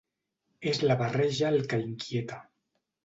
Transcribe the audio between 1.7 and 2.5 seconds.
que inquieta.